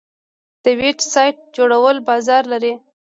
[0.63, 2.73] د ویب سایټ جوړول بازار لري؟